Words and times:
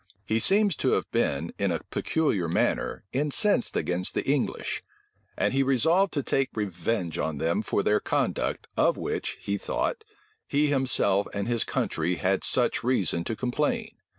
He 0.25 0.39
seems 0.39 0.75
to 0.77 0.93
have 0.93 1.05
been, 1.11 1.53
in 1.59 1.71
a 1.71 1.81
peculiar 1.91 2.49
manner, 2.49 3.03
incensed 3.13 3.75
against 3.77 4.15
the 4.15 4.25
English; 4.27 4.81
and 5.37 5.53
he 5.53 5.61
resolved 5.61 6.11
to 6.13 6.23
take 6.23 6.49
revenge 6.55 7.19
on 7.19 7.37
them 7.37 7.61
for 7.61 7.83
their 7.83 7.99
conduct, 7.99 8.65
of 8.75 8.97
which, 8.97 9.37
he 9.41 9.59
thought, 9.59 10.03
he 10.47 10.65
himself 10.69 11.27
and 11.35 11.47
his 11.47 11.63
country 11.63 12.15
had 12.15 12.43
such 12.43 12.83
reason 12.83 13.23
to 13.25 13.35
complain. 13.35 13.91